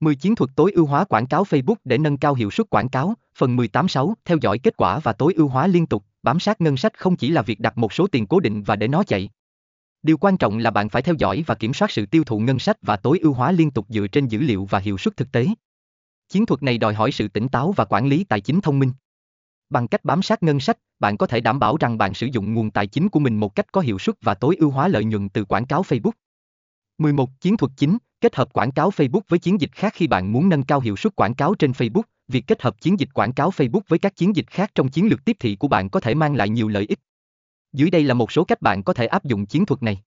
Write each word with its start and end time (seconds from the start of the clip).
10 0.00 0.14
chiến 0.14 0.34
thuật 0.34 0.50
tối 0.56 0.72
ưu 0.72 0.86
hóa 0.86 1.04
quảng 1.04 1.26
cáo 1.26 1.44
Facebook 1.44 1.74
để 1.84 1.98
nâng 1.98 2.16
cao 2.16 2.34
hiệu 2.34 2.50
suất 2.50 2.70
quảng 2.70 2.88
cáo, 2.88 3.14
phần 3.38 3.56
18.6, 3.56 4.14
theo 4.24 4.38
dõi 4.40 4.58
kết 4.58 4.76
quả 4.76 4.98
và 4.98 5.12
tối 5.12 5.34
ưu 5.36 5.48
hóa 5.48 5.66
liên 5.66 5.86
tục, 5.86 6.04
bám 6.22 6.40
sát 6.40 6.60
ngân 6.60 6.76
sách 6.76 6.98
không 6.98 7.16
chỉ 7.16 7.28
là 7.30 7.42
việc 7.42 7.60
đặt 7.60 7.78
một 7.78 7.92
số 7.92 8.06
tiền 8.06 8.26
cố 8.26 8.40
định 8.40 8.62
và 8.62 8.76
để 8.76 8.88
nó 8.88 9.02
chạy. 9.02 9.28
Điều 10.02 10.16
quan 10.16 10.36
trọng 10.36 10.58
là 10.58 10.70
bạn 10.70 10.88
phải 10.88 11.02
theo 11.02 11.14
dõi 11.18 11.44
và 11.46 11.54
kiểm 11.54 11.74
soát 11.74 11.90
sự 11.90 12.06
tiêu 12.06 12.24
thụ 12.24 12.38
ngân 12.38 12.58
sách 12.58 12.76
và 12.82 12.96
tối 12.96 13.18
ưu 13.18 13.32
hóa 13.32 13.52
liên 13.52 13.70
tục 13.70 13.86
dựa 13.88 14.06
trên 14.06 14.26
dữ 14.26 14.40
liệu 14.40 14.64
và 14.64 14.78
hiệu 14.78 14.98
suất 14.98 15.16
thực 15.16 15.32
tế. 15.32 15.46
Chiến 16.28 16.46
thuật 16.46 16.62
này 16.62 16.78
đòi 16.78 16.94
hỏi 16.94 17.12
sự 17.12 17.28
tỉnh 17.28 17.48
táo 17.48 17.72
và 17.72 17.84
quản 17.84 18.06
lý 18.06 18.24
tài 18.24 18.40
chính 18.40 18.60
thông 18.60 18.78
minh. 18.78 18.92
Bằng 19.70 19.88
cách 19.88 20.04
bám 20.04 20.22
sát 20.22 20.42
ngân 20.42 20.60
sách, 20.60 20.78
bạn 20.98 21.16
có 21.16 21.26
thể 21.26 21.40
đảm 21.40 21.58
bảo 21.58 21.76
rằng 21.80 21.98
bạn 21.98 22.14
sử 22.14 22.26
dụng 22.26 22.54
nguồn 22.54 22.70
tài 22.70 22.86
chính 22.86 23.08
của 23.08 23.20
mình 23.20 23.40
một 23.40 23.54
cách 23.54 23.72
có 23.72 23.80
hiệu 23.80 23.98
suất 23.98 24.16
và 24.22 24.34
tối 24.34 24.56
ưu 24.58 24.70
hóa 24.70 24.88
lợi 24.88 25.04
nhuận 25.04 25.28
từ 25.28 25.44
quảng 25.44 25.66
cáo 25.66 25.82
Facebook. 25.82 26.12
11. 26.98 27.30
Chiến 27.40 27.56
thuật 27.56 27.72
chính, 27.76 27.98
kết 28.20 28.36
hợp 28.36 28.52
quảng 28.52 28.72
cáo 28.72 28.90
Facebook 28.90 29.20
với 29.28 29.38
chiến 29.38 29.60
dịch 29.60 29.72
khác 29.72 29.92
khi 29.96 30.06
bạn 30.06 30.32
muốn 30.32 30.48
nâng 30.48 30.62
cao 30.62 30.80
hiệu 30.80 30.96
suất 30.96 31.16
quảng 31.16 31.34
cáo 31.34 31.54
trên 31.54 31.70
Facebook, 31.72 32.02
việc 32.28 32.44
kết 32.46 32.62
hợp 32.62 32.80
chiến 32.80 33.00
dịch 33.00 33.08
quảng 33.14 33.32
cáo 33.32 33.50
Facebook 33.50 33.80
với 33.88 33.98
các 33.98 34.16
chiến 34.16 34.36
dịch 34.36 34.46
khác 34.50 34.70
trong 34.74 34.88
chiến 34.88 35.08
lược 35.08 35.24
tiếp 35.24 35.36
thị 35.40 35.56
của 35.56 35.68
bạn 35.68 35.90
có 35.90 36.00
thể 36.00 36.14
mang 36.14 36.36
lại 36.36 36.48
nhiều 36.48 36.68
lợi 36.68 36.86
ích. 36.88 36.98
Dưới 37.72 37.90
đây 37.90 38.02
là 38.02 38.14
một 38.14 38.32
số 38.32 38.44
cách 38.44 38.62
bạn 38.62 38.82
có 38.82 38.92
thể 38.92 39.06
áp 39.06 39.24
dụng 39.24 39.46
chiến 39.46 39.66
thuật 39.66 39.82
này. 39.82 40.02